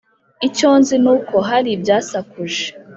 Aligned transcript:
Icyonzi 0.47 0.93
nuko 1.03 1.35
hari 1.49 1.69
ibyasakuje 1.75 2.63